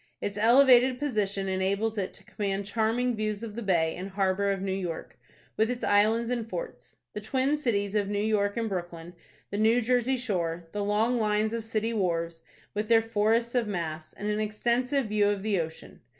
[0.19, 4.59] Its elevated position enables it to command charming views of the bay and harbor of
[4.59, 5.15] New York;
[5.57, 9.13] with its islands and forts, the twin cities of New York and Brooklyn,
[9.51, 12.41] the New Jersey shore, the long lines of city wharves,
[12.73, 16.01] with their forests of masts, and an extensive view of the ocean.